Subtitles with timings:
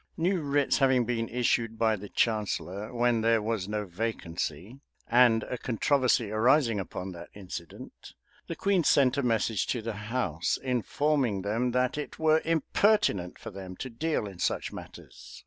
[0.17, 5.59] New writs having been issued by the chancellor when there was no vacancy, and a
[5.59, 8.15] controversy arising upon that incident,
[8.47, 13.51] the queen sent a message to the house, informing them that it were impertinent for
[13.51, 15.39] them to deal in such matters.